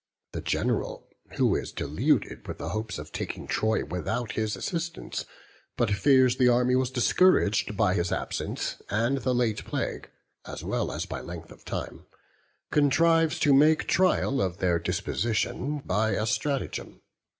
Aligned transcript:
The 0.31 0.41
general, 0.41 1.07
who 1.35 1.55
is 1.55 1.71
deluded 1.71 2.47
with 2.47 2.57
the 2.57 2.69
hopes 2.69 2.97
of 2.97 3.11
taking 3.11 3.45
Troy 3.45 3.85
without 3.85 4.31
his 4.31 4.55
assistance, 4.55 5.25
but 5.77 5.91
fears 5.91 6.37
the 6.37 6.47
army 6.49 6.75
was 6.75 6.89
discouraged 6.89 7.77
by 7.77 7.93
his 7.93 8.11
absence 8.11 8.81
and 8.89 9.19
the 9.19 9.35
late 9.35 9.63
plague, 9.63 10.09
as 10.43 10.63
well 10.63 10.91
as 10.91 11.05
by 11.05 11.21
length 11.21 11.51
of 11.51 11.63
time, 11.65 12.07
contrives 12.71 13.37
to 13.41 13.53
make 13.53 13.85
trial 13.87 14.41
of 14.41 14.57
their 14.57 14.79
disposition 14.79 15.83
by 15.85 16.13
a 16.13 16.25
stratagem. 16.25 17.01